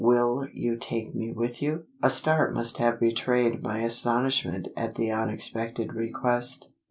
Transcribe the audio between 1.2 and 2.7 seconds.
with, you?" A start